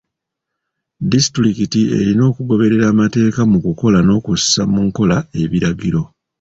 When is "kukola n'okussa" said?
3.65-4.61